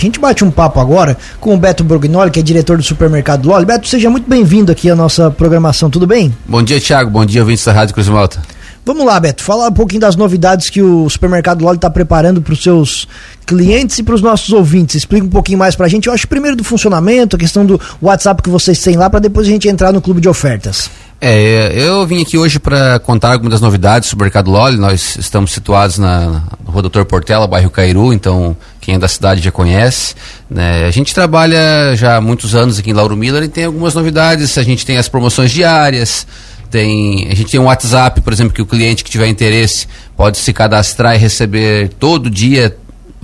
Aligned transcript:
gente 0.00 0.20
bate 0.20 0.44
um 0.44 0.50
papo 0.50 0.80
agora 0.80 1.16
com 1.40 1.54
o 1.54 1.56
Beto 1.56 1.84
Borgnoli, 1.84 2.30
que 2.30 2.40
é 2.40 2.42
diretor 2.42 2.76
do 2.76 2.82
supermercado 2.82 3.46
Loli. 3.46 3.64
Beto, 3.64 3.88
seja 3.88 4.10
muito 4.10 4.28
bem-vindo 4.28 4.72
aqui 4.72 4.90
à 4.90 4.96
nossa 4.96 5.30
programação, 5.30 5.90
tudo 5.90 6.06
bem? 6.06 6.34
Bom 6.46 6.62
dia, 6.62 6.80
Thiago. 6.80 7.10
Bom 7.10 7.24
dia, 7.24 7.40
ouvintes 7.42 7.64
da 7.64 7.72
Rádio 7.72 7.94
Cruz 7.94 8.08
Malta. 8.08 8.40
Vamos 8.84 9.04
lá, 9.04 9.20
Beto, 9.20 9.42
falar 9.42 9.68
um 9.68 9.72
pouquinho 9.72 10.00
das 10.00 10.16
novidades 10.16 10.70
que 10.70 10.80
o 10.80 11.08
supermercado 11.08 11.62
Loli 11.62 11.76
está 11.76 11.90
preparando 11.90 12.40
para 12.40 12.54
os 12.54 12.62
seus 12.62 13.06
clientes 13.46 13.98
e 13.98 14.02
para 14.02 14.14
os 14.14 14.22
nossos 14.22 14.52
ouvintes. 14.52 14.96
Explica 14.96 15.26
um 15.26 15.30
pouquinho 15.30 15.58
mais 15.58 15.76
para 15.76 15.86
a 15.86 15.88
gente. 15.88 16.06
Eu 16.06 16.14
acho 16.14 16.26
primeiro 16.26 16.56
do 16.56 16.64
funcionamento, 16.64 17.36
a 17.36 17.38
questão 17.38 17.64
do 17.64 17.78
WhatsApp 18.00 18.42
que 18.42 18.48
vocês 18.48 18.80
têm 18.80 18.96
lá, 18.96 19.10
para 19.10 19.20
depois 19.20 19.46
a 19.46 19.50
gente 19.50 19.68
entrar 19.68 19.92
no 19.92 20.00
clube 20.00 20.20
de 20.20 20.28
ofertas. 20.28 20.90
É, 21.20 21.72
eu 21.76 22.06
vim 22.06 22.22
aqui 22.22 22.38
hoje 22.38 22.58
para 22.58 22.98
contar 23.00 23.32
algumas 23.32 23.52
das 23.52 23.60
novidades 23.60 24.12
do 24.14 24.18
Mercado 24.18 24.50
Loli. 24.50 24.78
Nós 24.78 25.16
estamos 25.16 25.52
situados 25.52 25.98
na, 25.98 26.42
Rua 26.64 26.82
Doutor 26.82 27.04
Portela, 27.04 27.46
bairro 27.46 27.70
Cairu, 27.70 28.12
então 28.12 28.56
quem 28.80 28.94
é 28.94 28.98
da 28.98 29.08
cidade 29.08 29.42
já 29.42 29.50
conhece. 29.50 30.14
Né? 30.48 30.84
A 30.86 30.90
gente 30.90 31.14
trabalha 31.14 31.94
já 31.94 32.16
há 32.16 32.20
muitos 32.20 32.54
anos 32.54 32.78
aqui 32.78 32.90
em 32.90 32.94
Lauro 32.94 33.16
Miller 33.16 33.42
e 33.42 33.48
tem 33.48 33.64
algumas 33.64 33.94
novidades. 33.94 34.56
A 34.56 34.62
gente 34.62 34.86
tem 34.86 34.96
as 34.96 35.08
promoções 35.08 35.50
diárias, 35.50 36.26
tem, 36.70 37.28
a 37.30 37.34
gente 37.34 37.50
tem 37.50 37.60
um 37.60 37.64
WhatsApp, 37.64 38.20
por 38.20 38.32
exemplo, 38.32 38.54
que 38.54 38.62
o 38.62 38.66
cliente 38.66 39.04
que 39.04 39.10
tiver 39.10 39.28
interesse 39.28 39.86
pode 40.16 40.38
se 40.38 40.52
cadastrar 40.52 41.14
e 41.14 41.18
receber 41.18 41.90
todo 41.98 42.30
dia 42.30 42.76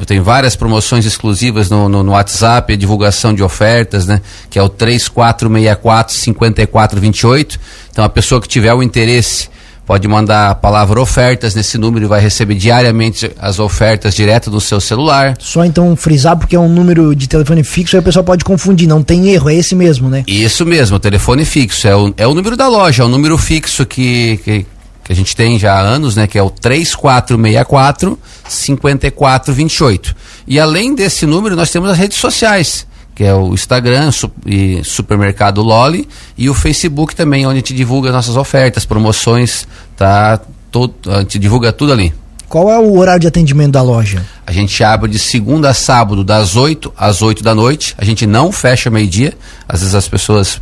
tem 0.04 0.20
várias 0.20 0.54
promoções 0.54 1.06
exclusivas 1.06 1.70
no, 1.70 1.88
no, 1.88 2.02
no, 2.02 2.12
WhatsApp, 2.12 2.70
a 2.70 2.76
divulgação 2.76 3.32
de 3.32 3.42
ofertas, 3.42 4.06
né? 4.06 4.20
Que 4.50 4.58
é 4.58 4.62
o 4.62 4.68
3464 4.68 6.14
5428. 6.14 7.58
Então 7.90 8.04
a 8.04 8.08
pessoa 8.08 8.40
que 8.40 8.46
tiver 8.46 8.74
o 8.74 8.82
interesse 8.82 9.48
pode 9.86 10.06
mandar 10.08 10.50
a 10.50 10.54
palavra 10.54 11.00
ofertas 11.00 11.54
nesse 11.54 11.78
número 11.78 12.04
e 12.04 12.08
vai 12.08 12.20
receber 12.20 12.56
diariamente 12.56 13.30
as 13.38 13.60
ofertas 13.60 14.14
direto 14.14 14.50
do 14.50 14.60
seu 14.60 14.80
celular. 14.80 15.36
Só 15.38 15.64
então 15.64 15.94
frisar 15.94 16.36
porque 16.36 16.56
é 16.56 16.60
um 16.60 16.68
número 16.68 17.14
de 17.14 17.28
telefone 17.28 17.62
fixo 17.62 17.96
aí 17.96 18.00
o 18.00 18.02
pessoal 18.02 18.24
pode 18.24 18.44
confundir, 18.44 18.88
não 18.88 19.02
tem 19.02 19.28
erro, 19.28 19.48
é 19.48 19.54
esse 19.54 19.76
mesmo, 19.76 20.10
né? 20.10 20.24
Isso 20.26 20.66
mesmo, 20.66 20.98
telefone 20.98 21.44
fixo, 21.44 21.86
é 21.86 21.94
o, 21.94 22.12
é 22.16 22.26
o 22.26 22.34
número 22.34 22.56
da 22.56 22.66
loja, 22.66 23.04
é 23.04 23.06
o 23.06 23.08
número 23.08 23.38
fixo 23.38 23.86
que, 23.86 24.38
que, 24.38 24.66
que 25.04 25.12
a 25.12 25.14
gente 25.14 25.36
tem 25.36 25.56
já 25.56 25.74
há 25.74 25.80
anos, 25.80 26.16
né, 26.16 26.26
que 26.26 26.36
é 26.36 26.42
o 26.42 26.50
3464 26.50 28.18
5428. 28.48 30.16
E 30.48 30.58
além 30.58 30.96
desse 30.96 31.26
número, 31.26 31.54
nós 31.54 31.70
temos 31.70 31.90
as 31.90 31.96
redes 31.96 32.18
sociais, 32.18 32.86
que 33.16 33.24
é 33.24 33.34
o 33.34 33.54
Instagram 33.54 34.12
su 34.12 34.30
e 34.44 34.84
Supermercado 34.84 35.62
Loli 35.62 36.06
e 36.36 36.50
o 36.50 36.54
Facebook 36.54 37.16
também, 37.16 37.46
onde 37.46 37.54
a 37.54 37.56
gente 37.56 37.72
divulga 37.72 38.12
nossas 38.12 38.36
ofertas, 38.36 38.84
promoções, 38.84 39.66
tá? 39.96 40.38
Todo, 40.70 40.94
a 41.08 41.20
gente 41.20 41.38
divulga 41.38 41.72
tudo 41.72 41.94
ali. 41.94 42.12
Qual 42.46 42.70
é 42.70 42.78
o 42.78 42.96
horário 42.96 43.22
de 43.22 43.26
atendimento 43.26 43.72
da 43.72 43.82
loja? 43.82 44.24
A 44.46 44.52
gente 44.52 44.84
abre 44.84 45.10
de 45.10 45.18
segunda 45.18 45.70
a 45.70 45.74
sábado, 45.74 46.22
das 46.22 46.56
8 46.56 46.92
às 46.96 47.22
8 47.22 47.42
da 47.42 47.54
noite. 47.54 47.94
A 47.96 48.04
gente 48.04 48.26
não 48.26 48.52
fecha 48.52 48.90
meio-dia. 48.90 49.32
Às 49.66 49.80
vezes 49.80 49.94
as 49.94 50.06
pessoas 50.06 50.60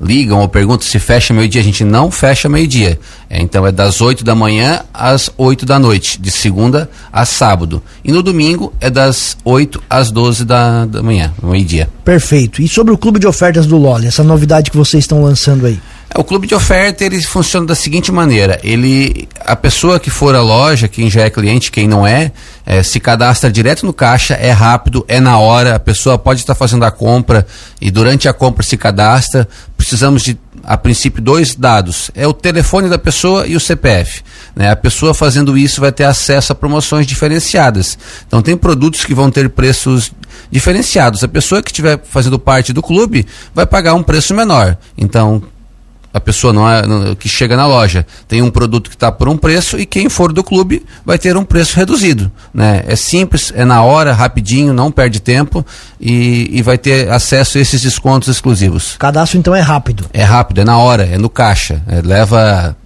ligam 0.00 0.40
ou 0.40 0.48
perguntam 0.48 0.86
se 0.86 0.98
fecha 0.98 1.34
meio-dia, 1.34 1.60
a 1.60 1.64
gente 1.64 1.84
não 1.84 2.10
fecha 2.10 2.48
meio-dia. 2.48 2.98
É, 3.28 3.40
então 3.40 3.66
é 3.66 3.72
das 3.72 4.00
8 4.00 4.24
da 4.24 4.34
manhã 4.34 4.80
às 4.92 5.30
8 5.36 5.66
da 5.66 5.78
noite, 5.78 6.20
de 6.20 6.30
segunda 6.30 6.88
a 7.12 7.24
sábado. 7.24 7.82
E 8.04 8.12
no 8.12 8.22
domingo 8.22 8.72
é 8.80 8.88
das 8.88 9.36
8 9.44 9.82
às 9.88 10.10
12 10.10 10.44
da, 10.44 10.86
da 10.86 11.02
manhã, 11.02 11.32
meio-dia. 11.42 11.88
Perfeito. 12.04 12.62
E 12.62 12.68
sobre 12.68 12.92
o 12.92 12.98
clube 12.98 13.18
de 13.18 13.26
ofertas 13.26 13.66
do 13.66 13.76
Loli, 13.76 14.06
essa 14.06 14.24
novidade 14.24 14.70
que 14.70 14.76
vocês 14.76 15.04
estão 15.04 15.22
lançando 15.22 15.66
aí? 15.66 15.78
É, 16.14 16.18
o 16.18 16.24
clube 16.24 16.46
de 16.46 16.54
oferta 16.54 17.04
ele 17.04 17.20
funciona 17.22 17.66
da 17.66 17.74
seguinte 17.74 18.10
maneira: 18.10 18.58
ele, 18.62 19.28
a 19.40 19.54
pessoa 19.54 20.00
que 20.00 20.10
for 20.10 20.34
à 20.34 20.42
loja, 20.42 20.88
quem 20.88 21.10
já 21.10 21.22
é 21.22 21.30
cliente, 21.30 21.70
quem 21.70 21.86
não 21.86 22.06
é, 22.06 22.32
é, 22.64 22.82
se 22.82 22.98
cadastra 22.98 23.52
direto 23.52 23.84
no 23.84 23.92
caixa, 23.92 24.34
é 24.34 24.50
rápido, 24.50 25.04
é 25.06 25.20
na 25.20 25.38
hora. 25.38 25.74
A 25.74 25.80
pessoa 25.80 26.18
pode 26.18 26.40
estar 26.40 26.54
fazendo 26.54 26.84
a 26.84 26.90
compra 26.90 27.46
e 27.80 27.90
durante 27.90 28.28
a 28.28 28.32
compra 28.32 28.62
se 28.62 28.76
cadastra. 28.76 29.46
Precisamos 29.88 30.22
de, 30.22 30.38
a 30.64 30.76
princípio, 30.76 31.22
dois 31.22 31.54
dados: 31.54 32.10
é 32.14 32.28
o 32.28 32.34
telefone 32.34 32.90
da 32.90 32.98
pessoa 32.98 33.46
e 33.46 33.56
o 33.56 33.60
CPF. 33.60 34.22
Né? 34.54 34.70
A 34.70 34.76
pessoa 34.76 35.14
fazendo 35.14 35.56
isso 35.56 35.80
vai 35.80 35.90
ter 35.90 36.04
acesso 36.04 36.52
a 36.52 36.54
promoções 36.54 37.06
diferenciadas. 37.06 37.98
Então 38.26 38.42
tem 38.42 38.54
produtos 38.54 39.06
que 39.06 39.14
vão 39.14 39.30
ter 39.30 39.48
preços 39.48 40.12
diferenciados. 40.50 41.24
A 41.24 41.28
pessoa 41.28 41.62
que 41.62 41.70
estiver 41.70 41.98
fazendo 42.04 42.38
parte 42.38 42.70
do 42.70 42.82
clube 42.82 43.24
vai 43.54 43.64
pagar 43.66 43.94
um 43.94 44.02
preço 44.02 44.34
menor. 44.34 44.76
Então 44.94 45.42
a 46.12 46.20
pessoa 46.20 46.52
não 46.52 46.68
é, 46.68 46.86
não, 46.86 47.14
que 47.14 47.28
chega 47.28 47.56
na 47.56 47.66
loja 47.66 48.06
tem 48.26 48.42
um 48.42 48.50
produto 48.50 48.88
que 48.88 48.96
está 48.96 49.12
por 49.12 49.28
um 49.28 49.36
preço 49.36 49.78
e 49.78 49.86
quem 49.86 50.08
for 50.08 50.32
do 50.32 50.42
clube 50.42 50.84
vai 51.04 51.18
ter 51.18 51.36
um 51.36 51.44
preço 51.44 51.76
reduzido. 51.76 52.30
Né? 52.52 52.84
É 52.86 52.96
simples, 52.96 53.52
é 53.54 53.64
na 53.64 53.82
hora, 53.82 54.12
rapidinho, 54.12 54.72
não 54.72 54.90
perde 54.90 55.20
tempo 55.20 55.64
e, 56.00 56.48
e 56.52 56.62
vai 56.62 56.78
ter 56.78 57.10
acesso 57.10 57.58
a 57.58 57.60
esses 57.60 57.82
descontos 57.82 58.28
exclusivos. 58.28 58.94
O 58.94 58.98
cadastro 58.98 59.38
então 59.38 59.54
é 59.54 59.60
rápido? 59.60 60.06
É 60.12 60.22
rápido, 60.22 60.60
é 60.60 60.64
na 60.64 60.78
hora, 60.78 61.04
é 61.04 61.18
no 61.18 61.28
caixa. 61.28 61.82
É, 61.86 62.00
leva 62.00 62.76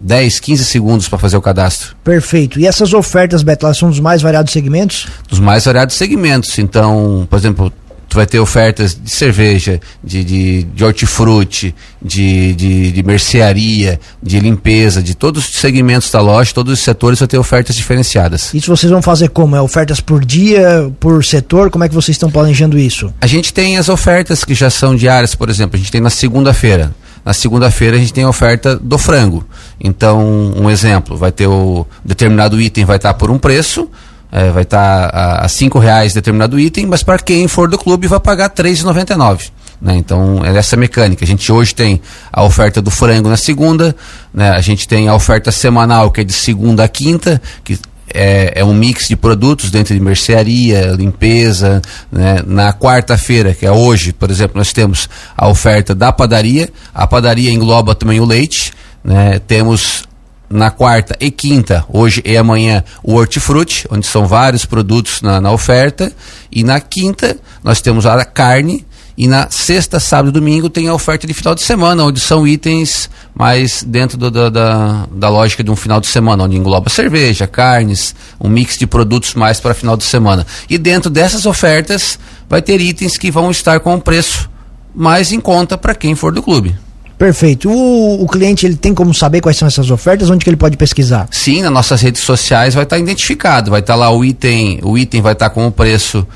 10, 0.00 0.40
15 0.40 0.64
segundos 0.64 1.08
para 1.08 1.18
fazer 1.18 1.36
o 1.36 1.42
cadastro. 1.42 1.96
Perfeito. 2.04 2.60
E 2.60 2.66
essas 2.66 2.92
ofertas, 2.92 3.42
Beto, 3.42 3.64
elas 3.66 3.78
são 3.78 3.88
dos 3.88 4.00
mais 4.00 4.20
variados 4.20 4.52
segmentos? 4.52 5.06
Dos 5.28 5.38
mais 5.38 5.64
variados 5.64 5.96
segmentos. 5.96 6.58
Então, 6.58 7.26
por 7.28 7.38
exemplo, 7.38 7.72
tu 8.14 8.16
vai 8.16 8.26
ter 8.26 8.38
ofertas 8.38 8.94
de 8.94 9.10
cerveja, 9.10 9.80
de, 10.02 10.22
de, 10.22 10.62
de 10.62 10.84
hortifruti, 10.84 11.74
de, 12.00 12.54
de, 12.54 12.92
de 12.92 13.02
mercearia, 13.02 13.98
de 14.22 14.38
limpeza, 14.38 15.02
de 15.02 15.16
todos 15.16 15.48
os 15.48 15.56
segmentos 15.56 16.12
da 16.12 16.20
loja, 16.20 16.54
todos 16.54 16.74
os 16.74 16.80
setores 16.80 17.18
vai 17.18 17.26
ter 17.26 17.38
ofertas 17.38 17.74
diferenciadas. 17.74 18.54
Isso 18.54 18.74
vocês 18.74 18.90
vão 18.90 19.02
fazer 19.02 19.30
como? 19.30 19.56
É 19.56 19.60
ofertas 19.60 20.00
por 20.00 20.24
dia, 20.24 20.92
por 21.00 21.24
setor? 21.24 21.70
Como 21.70 21.82
é 21.82 21.88
que 21.88 21.94
vocês 21.94 22.14
estão 22.14 22.30
planejando 22.30 22.78
isso? 22.78 23.12
A 23.20 23.26
gente 23.26 23.52
tem 23.52 23.78
as 23.78 23.88
ofertas 23.88 24.44
que 24.44 24.54
já 24.54 24.70
são 24.70 24.94
diárias, 24.94 25.34
por 25.34 25.50
exemplo, 25.50 25.74
a 25.74 25.78
gente 25.78 25.90
tem 25.90 26.00
na 26.00 26.10
segunda-feira. 26.10 26.94
Na 27.24 27.32
segunda-feira 27.32 27.96
a 27.96 27.98
gente 27.98 28.12
tem 28.12 28.22
a 28.22 28.28
oferta 28.28 28.76
do 28.76 28.98
frango. 28.98 29.44
Então, 29.80 30.52
um 30.56 30.70
exemplo, 30.70 31.16
vai 31.16 31.32
ter 31.32 31.48
o 31.48 31.84
determinado 32.04 32.60
item 32.60 32.84
vai 32.84 32.96
estar 32.96 33.14
por 33.14 33.30
um 33.30 33.38
preço, 33.38 33.88
é, 34.34 34.50
vai 34.50 34.64
estar 34.64 35.10
tá 35.10 35.36
a, 35.44 35.48
cinco 35.48 35.78
reais 35.78 36.12
determinado 36.12 36.58
item, 36.58 36.86
mas 36.86 37.04
para 37.04 37.20
quem 37.20 37.46
for 37.46 37.68
do 37.68 37.78
clube 37.78 38.08
vai 38.08 38.18
pagar 38.18 38.46
R$ 38.46 38.64
3,99. 38.64 39.50
Né? 39.80 39.94
Então, 39.94 40.44
é 40.44 40.56
essa 40.56 40.76
mecânica. 40.76 41.24
A 41.24 41.26
gente 41.26 41.52
hoje 41.52 41.72
tem 41.72 42.00
a 42.32 42.42
oferta 42.42 42.82
do 42.82 42.90
frango 42.90 43.28
na 43.28 43.36
segunda, 43.36 43.94
né? 44.32 44.50
a 44.50 44.60
gente 44.60 44.88
tem 44.88 45.06
a 45.06 45.14
oferta 45.14 45.52
semanal, 45.52 46.10
que 46.10 46.22
é 46.22 46.24
de 46.24 46.32
segunda 46.32 46.82
a 46.82 46.88
quinta, 46.88 47.40
que 47.62 47.78
é, 48.12 48.54
é, 48.56 48.64
um 48.64 48.74
mix 48.74 49.06
de 49.06 49.14
produtos 49.14 49.70
dentro 49.70 49.94
de 49.94 50.00
mercearia, 50.00 50.96
limpeza. 50.98 51.80
Né? 52.10 52.42
Na 52.44 52.72
quarta-feira, 52.72 53.54
que 53.54 53.64
é 53.64 53.70
hoje, 53.70 54.12
por 54.12 54.32
exemplo, 54.32 54.58
nós 54.58 54.72
temos 54.72 55.08
a 55.36 55.46
oferta 55.46 55.94
da 55.94 56.10
padaria. 56.10 56.68
A 56.92 57.06
padaria 57.06 57.52
engloba 57.52 57.94
também 57.94 58.18
o 58.18 58.24
leite. 58.24 58.72
Né? 59.04 59.38
Temos 59.46 60.04
na 60.48 60.70
quarta 60.70 61.16
e 61.20 61.30
quinta, 61.30 61.84
hoje 61.88 62.22
e 62.24 62.36
amanhã, 62.36 62.84
o 63.02 63.14
hortifruti, 63.14 63.86
onde 63.90 64.06
são 64.06 64.26
vários 64.26 64.64
produtos 64.64 65.22
na, 65.22 65.40
na 65.40 65.50
oferta. 65.50 66.12
E 66.50 66.62
na 66.62 66.80
quinta, 66.80 67.36
nós 67.62 67.80
temos 67.80 68.06
a 68.06 68.24
carne. 68.24 68.84
E 69.16 69.28
na 69.28 69.48
sexta, 69.48 70.00
sábado 70.00 70.30
e 70.30 70.32
domingo 70.32 70.68
tem 70.68 70.88
a 70.88 70.94
oferta 70.94 71.24
de 71.24 71.32
final 71.32 71.54
de 71.54 71.62
semana, 71.62 72.02
onde 72.02 72.18
são 72.18 72.46
itens 72.46 73.08
mais 73.32 73.84
dentro 73.84 74.18
do, 74.18 74.28
do, 74.28 74.50
da, 74.50 75.06
da 75.10 75.28
lógica 75.28 75.62
de 75.62 75.70
um 75.70 75.76
final 75.76 76.00
de 76.00 76.08
semana, 76.08 76.42
onde 76.42 76.56
engloba 76.56 76.90
cerveja, 76.90 77.46
carnes, 77.46 78.12
um 78.40 78.48
mix 78.48 78.76
de 78.76 78.88
produtos 78.88 79.34
mais 79.34 79.60
para 79.60 79.72
final 79.72 79.96
de 79.96 80.02
semana. 80.02 80.44
E 80.68 80.76
dentro 80.76 81.10
dessas 81.10 81.46
ofertas 81.46 82.18
vai 82.48 82.60
ter 82.60 82.80
itens 82.80 83.16
que 83.16 83.30
vão 83.30 83.52
estar 83.52 83.78
com 83.78 83.94
um 83.94 84.00
preço 84.00 84.50
mais 84.92 85.32
em 85.32 85.40
conta 85.40 85.78
para 85.78 85.94
quem 85.94 86.16
for 86.16 86.32
do 86.32 86.42
clube. 86.42 86.74
Perfeito. 87.24 87.70
O, 87.70 88.22
o, 88.22 88.28
cliente 88.28 88.66
ele 88.66 88.76
tem 88.76 88.92
como 88.92 89.14
saber 89.14 89.40
quais 89.40 89.56
são 89.56 89.66
essas 89.66 89.90
ofertas? 89.90 90.28
Onde 90.28 90.44
que 90.44 90.50
ele 90.50 90.58
pode 90.58 90.76
pesquisar? 90.76 91.26
Sim, 91.30 91.62
nas 91.62 91.72
nossas 91.72 92.02
redes 92.02 92.20
sociais 92.20 92.74
vai 92.74 92.84
estar 92.84 92.98
identificado. 92.98 93.70
Vai 93.70 93.80
estar 93.80 93.94
lá 93.94 94.10
o 94.10 94.22
item, 94.22 94.78
o 94.82 94.98
item 94.98 95.22
vai 95.22 95.32
estar 95.32 95.48
com 95.48 95.66
o 95.66 95.72
preço 95.72 96.26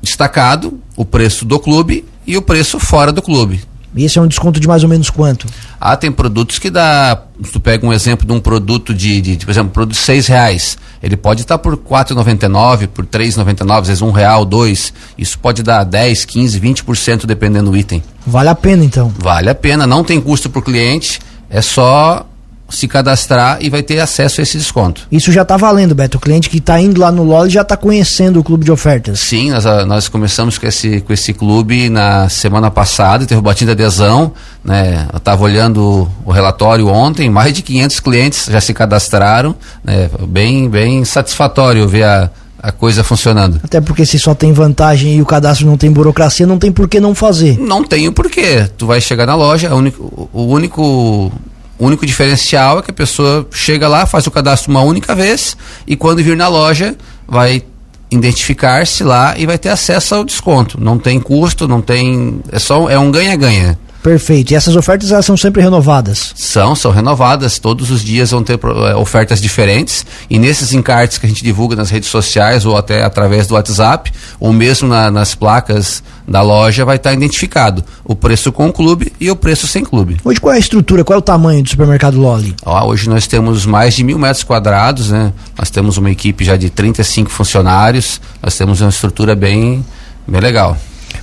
destacado, 0.00 0.78
o 0.96 1.04
preço 1.04 1.44
do 1.44 1.58
clube 1.58 2.04
e 2.24 2.36
o 2.36 2.42
preço 2.42 2.78
fora 2.78 3.10
do 3.10 3.20
clube. 3.20 3.60
E 3.94 4.04
esse 4.04 4.18
é 4.18 4.22
um 4.22 4.26
desconto 4.26 4.58
de 4.58 4.66
mais 4.66 4.82
ou 4.82 4.88
menos 4.88 5.10
quanto? 5.10 5.46
Ah, 5.80 5.96
tem 5.96 6.10
produtos 6.10 6.58
que 6.58 6.70
dá. 6.70 7.22
Se 7.44 7.52
tu 7.52 7.60
pega 7.60 7.86
um 7.86 7.92
exemplo 7.92 8.26
de 8.26 8.32
um 8.32 8.40
produto 8.40 8.94
de, 8.94 9.20
de, 9.20 9.36
de 9.36 9.44
por 9.44 9.52
exemplo, 9.52 9.68
um 9.70 9.72
produto 9.72 9.94
de 9.94 10.00
seis 10.00 10.26
reais, 10.26 10.78
ele 11.02 11.16
pode 11.16 11.42
estar 11.42 11.58
tá 11.58 11.62
por 11.62 11.76
quatro 11.76 12.14
noventa 12.14 12.48
por 12.94 13.04
três 13.04 13.36
noventa 13.36 13.64
às 13.72 13.88
vezes 13.88 14.02
um 14.02 14.10
real, 14.10 14.44
dois. 14.44 14.94
Isso 15.18 15.38
pode 15.38 15.62
dar 15.62 15.84
10, 15.84 16.24
15, 16.24 16.60
20% 16.60 17.26
dependendo 17.26 17.70
do 17.70 17.76
item. 17.76 18.02
Vale 18.26 18.48
a 18.48 18.54
pena 18.54 18.84
então? 18.84 19.12
Vale 19.18 19.50
a 19.50 19.54
pena, 19.54 19.86
não 19.86 20.02
tem 20.04 20.20
custo 20.20 20.48
para 20.48 20.60
o 20.60 20.62
cliente, 20.62 21.20
é 21.50 21.60
só 21.60 22.26
se 22.72 22.88
cadastrar 22.88 23.58
e 23.60 23.68
vai 23.68 23.82
ter 23.82 24.00
acesso 24.00 24.40
a 24.40 24.42
esse 24.42 24.58
desconto. 24.58 25.06
Isso 25.12 25.30
já 25.30 25.42
está 25.42 25.56
valendo, 25.56 25.94
Beto. 25.94 26.16
O 26.18 26.20
cliente 26.20 26.48
que 26.48 26.58
está 26.58 26.80
indo 26.80 27.00
lá 27.00 27.12
no 27.12 27.22
LOL 27.22 27.48
já 27.48 27.62
está 27.62 27.76
conhecendo 27.76 28.40
o 28.40 28.44
clube 28.44 28.64
de 28.64 28.72
ofertas. 28.72 29.20
Sim, 29.20 29.50
nós, 29.50 29.66
ah, 29.66 29.84
nós 29.84 30.08
começamos 30.08 30.58
com 30.58 30.66
esse, 30.66 31.00
com 31.02 31.12
esse 31.12 31.32
clube 31.32 31.88
na 31.88 32.28
semana 32.28 32.70
passada, 32.70 33.26
teve 33.26 33.38
o 33.38 33.42
batim 33.42 33.66
de 33.66 33.72
adesão. 33.72 34.32
Né? 34.64 35.06
Eu 35.12 35.18
estava 35.18 35.42
olhando 35.42 36.08
o 36.24 36.30
relatório 36.30 36.88
ontem, 36.88 37.28
mais 37.28 37.52
de 37.52 37.62
500 37.62 38.00
clientes 38.00 38.46
já 38.50 38.60
se 38.60 38.72
cadastraram. 38.72 39.54
Né? 39.84 40.08
Bem, 40.26 40.68
bem 40.68 41.04
satisfatório 41.04 41.86
ver 41.86 42.04
a, 42.04 42.30
a 42.62 42.70
coisa 42.70 43.02
funcionando. 43.02 43.60
Até 43.62 43.80
porque 43.80 44.06
se 44.06 44.18
só 44.18 44.34
tem 44.34 44.52
vantagem 44.52 45.16
e 45.16 45.22
o 45.22 45.26
cadastro 45.26 45.66
não 45.66 45.76
tem 45.76 45.90
burocracia, 45.90 46.46
não 46.46 46.58
tem 46.58 46.70
por 46.70 46.88
que 46.88 47.00
não 47.00 47.14
fazer. 47.14 47.58
Não 47.58 47.82
tem 47.82 48.06
o 48.06 48.12
porquê. 48.12 48.68
Tu 48.78 48.86
vai 48.86 49.00
chegar 49.00 49.26
na 49.26 49.34
loja, 49.34 49.74
o 49.74 49.78
único, 49.78 50.28
o 50.32 50.42
único, 50.44 51.32
o 51.82 51.86
único 51.86 52.06
diferencial 52.06 52.78
é 52.78 52.82
que 52.82 52.92
a 52.92 52.94
pessoa 52.94 53.44
chega 53.50 53.88
lá, 53.88 54.06
faz 54.06 54.24
o 54.28 54.30
cadastro 54.30 54.70
uma 54.70 54.82
única 54.82 55.16
vez 55.16 55.56
e 55.84 55.96
quando 55.96 56.22
vir 56.22 56.36
na 56.36 56.46
loja 56.46 56.96
vai 57.26 57.64
identificar-se 58.08 59.02
lá 59.02 59.36
e 59.36 59.46
vai 59.46 59.58
ter 59.58 59.70
acesso 59.70 60.14
ao 60.14 60.22
desconto. 60.22 60.80
Não 60.80 60.96
tem 60.96 61.18
custo, 61.18 61.66
não 61.66 61.80
tem. 61.80 62.40
É 62.52 62.60
só 62.60 62.88
é 62.88 62.96
um 62.96 63.10
ganha-ganha. 63.10 63.76
Perfeito. 64.02 64.50
E 64.50 64.54
essas 64.56 64.74
ofertas 64.74 65.12
elas 65.12 65.24
são 65.24 65.36
sempre 65.36 65.62
renovadas? 65.62 66.32
São, 66.34 66.74
são 66.74 66.90
renovadas. 66.90 67.58
Todos 67.58 67.90
os 67.90 68.02
dias 68.02 68.32
vão 68.32 68.42
ter 68.42 68.54
uh, 68.54 68.98
ofertas 68.98 69.40
diferentes. 69.40 70.04
E 70.28 70.38
nesses 70.38 70.72
encartes 70.72 71.18
que 71.18 71.26
a 71.26 71.28
gente 71.28 71.44
divulga 71.44 71.76
nas 71.76 71.88
redes 71.88 72.08
sociais 72.08 72.66
ou 72.66 72.76
até 72.76 73.04
através 73.04 73.46
do 73.46 73.54
WhatsApp, 73.54 74.12
ou 74.40 74.52
mesmo 74.52 74.88
na, 74.88 75.10
nas 75.10 75.34
placas 75.34 76.02
da 76.26 76.42
loja, 76.42 76.84
vai 76.84 76.96
estar 76.96 77.12
identificado 77.12 77.84
o 78.04 78.14
preço 78.14 78.50
com 78.50 78.68
o 78.68 78.72
clube 78.72 79.12
e 79.20 79.30
o 79.30 79.36
preço 79.36 79.66
sem 79.66 79.84
clube. 79.84 80.18
Hoje 80.24 80.40
qual 80.40 80.52
é 80.52 80.56
a 80.56 80.60
estrutura, 80.60 81.04
qual 81.04 81.16
é 81.16 81.18
o 81.18 81.22
tamanho 81.22 81.62
do 81.62 81.68
supermercado 81.68 82.18
Loli? 82.18 82.54
Ó, 82.64 82.88
hoje 82.88 83.08
nós 83.08 83.26
temos 83.26 83.64
mais 83.64 83.94
de 83.94 84.02
mil 84.02 84.18
metros 84.18 84.42
quadrados, 84.42 85.10
né? 85.10 85.32
Nós 85.56 85.70
temos 85.70 85.96
uma 85.96 86.10
equipe 86.10 86.44
já 86.44 86.56
de 86.56 86.70
35 86.70 87.30
funcionários. 87.30 88.20
Nós 88.42 88.56
temos 88.56 88.80
uma 88.80 88.90
estrutura 88.90 89.36
bem, 89.36 89.84
bem 90.26 90.40
legal. 90.40 90.76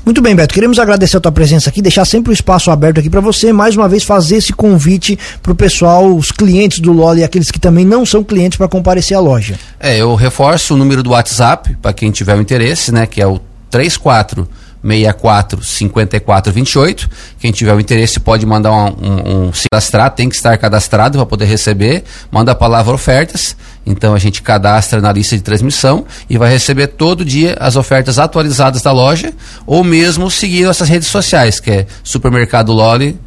Muito 0.05 0.21
bem, 0.21 0.35
Beto. 0.35 0.53
Queremos 0.53 0.79
agradecer 0.79 1.17
a 1.17 1.19
tua 1.19 1.31
presença 1.31 1.69
aqui, 1.69 1.81
deixar 1.81 2.05
sempre 2.05 2.31
o 2.31 2.33
espaço 2.33 2.71
aberto 2.71 2.99
aqui 2.99 3.09
para 3.09 3.21
você, 3.21 3.53
mais 3.53 3.75
uma 3.75 3.87
vez 3.87 4.03
fazer 4.03 4.37
esse 4.37 4.53
convite 4.53 5.17
para 5.41 5.51
o 5.51 5.55
pessoal, 5.55 6.15
os 6.15 6.31
clientes 6.31 6.79
do 6.79 6.91
Loli 6.91 7.21
e 7.21 7.23
aqueles 7.23 7.51
que 7.51 7.59
também 7.59 7.85
não 7.85 8.05
são 8.05 8.23
clientes 8.23 8.57
para 8.57 8.67
comparecer 8.67 9.15
à 9.15 9.19
loja. 9.19 9.59
É, 9.79 9.97
eu 9.97 10.15
reforço 10.15 10.73
o 10.73 10.77
número 10.77 11.03
do 11.03 11.11
WhatsApp 11.11 11.77
para 11.81 11.93
quem 11.93 12.11
tiver 12.11 12.35
o 12.35 12.41
interesse, 12.41 12.91
né, 12.91 13.05
que 13.05 13.21
é 13.21 13.27
o 13.27 13.39
34 13.69 14.47
64 14.81 15.63
54 15.63 16.53
28. 16.53 17.09
Quem 17.39 17.51
tiver 17.51 17.73
o 17.73 17.79
interesse 17.79 18.19
pode 18.19 18.45
mandar 18.45 18.71
um, 18.71 18.95
um, 19.01 19.47
um 19.47 19.53
se 19.53 19.67
cadastrar, 19.71 20.11
tem 20.11 20.29
que 20.29 20.35
estar 20.35 20.57
cadastrado 20.57 21.17
para 21.17 21.25
poder 21.25 21.45
receber. 21.45 22.03
Manda 22.31 22.51
a 22.51 22.55
palavra 22.55 22.93
ofertas. 22.93 23.55
Então 23.85 24.13
a 24.13 24.19
gente 24.19 24.41
cadastra 24.41 25.01
na 25.01 25.11
lista 25.11 25.35
de 25.35 25.41
transmissão 25.41 26.05
e 26.29 26.37
vai 26.37 26.51
receber 26.51 26.87
todo 26.87 27.25
dia 27.25 27.57
as 27.59 27.75
ofertas 27.75 28.19
atualizadas 28.19 28.81
da 28.81 28.91
loja 28.91 29.33
ou 29.65 29.83
mesmo 29.83 30.29
seguir 30.29 30.65
nossas 30.65 30.87
redes 30.87 31.07
sociais, 31.07 31.59
que 31.59 31.71
é 31.71 31.87
Supermercado 32.03 32.71
Loli 32.71 33.17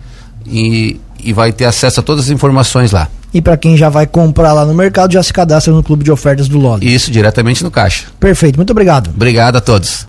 e, 0.46 1.00
e 1.22 1.32
vai 1.32 1.52
ter 1.52 1.64
acesso 1.64 2.00
a 2.00 2.02
todas 2.02 2.26
as 2.26 2.30
informações 2.30 2.92
lá. 2.92 3.08
E 3.34 3.40
para 3.40 3.56
quem 3.56 3.76
já 3.76 3.88
vai 3.88 4.06
comprar 4.06 4.52
lá 4.52 4.64
no 4.64 4.74
mercado, 4.74 5.12
já 5.12 5.22
se 5.22 5.32
cadastra 5.32 5.72
no 5.72 5.82
clube 5.82 6.04
de 6.04 6.12
ofertas 6.12 6.48
do 6.48 6.58
Loli. 6.58 6.92
Isso, 6.92 7.10
diretamente 7.10 7.64
no 7.64 7.70
caixa. 7.70 8.06
Perfeito, 8.20 8.56
muito 8.56 8.70
obrigado. 8.70 9.08
Obrigado 9.08 9.56
a 9.56 9.60
todos. 9.60 10.00